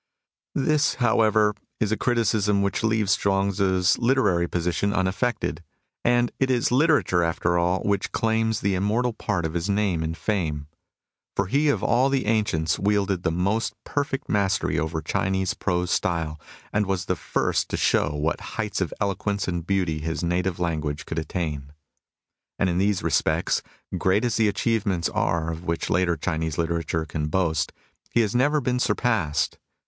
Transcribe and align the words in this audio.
This, 0.55 0.95
however, 0.95 1.53
is 1.79 1.91
a 1.91 1.95
criticism 1.95 2.63
which 2.63 2.81
leaves 2.83 3.15
Chuang 3.15 3.51
Tzu's 3.51 3.99
literary 3.99 4.47
position 4.47 4.93
unaffected; 4.93 5.63
and 6.03 6.31
it 6.39 6.49
is 6.49 6.71
literature, 6.71 7.23
after 7.23 7.59
all, 7.59 7.83
which 7.83 8.11
claims 8.11 8.61
the 8.61 8.73
im 8.73 8.81
mortal 8.83 9.13
part 9.13 9.45
of 9.45 9.53
his 9.53 9.69
name 9.69 10.01
and 10.01 10.17
fame. 10.17 10.65
For 11.35 11.45
he 11.45 11.69
of 11.69 11.83
all 11.83 12.09
the 12.09 12.25
ancients 12.25 12.79
wielded 12.79 13.21
the 13.21 13.29
most 13.29 13.75
perfect 13.83 14.27
mastery 14.27 14.79
over 14.79 15.03
Chinese 15.03 15.53
prose 15.53 15.91
style, 15.91 16.41
and 16.73 16.87
was 16.87 17.05
the 17.05 17.15
first 17.15 17.69
to 17.69 17.77
show 17.77 18.09
to 18.09 18.15
what 18.15 18.41
heights 18.57 18.81
of 18.81 18.91
eloquence 18.99 19.47
and 19.47 19.67
beauty 19.67 19.99
his 19.99 20.23
native 20.23 20.59
language 20.59 21.05
could 21.05 21.19
attain. 21.19 21.73
And 22.57 22.71
in 22.71 22.79
these 22.79 23.03
respects, 23.03 23.61
great 23.95 24.25
as 24.25 24.37
the 24.37 24.47
achievements 24.47 25.09
are 25.09 25.51
of 25.51 25.63
which 25.65 25.91
later 25.91 26.17
Chinese 26.17 26.57
literature 26.57 27.05
can 27.05 27.27
boast, 27.27 27.71
he 28.09 28.21
has 28.21 28.33
never 28.33 28.59
been 28.59 28.79
surpassed. 28.79 29.59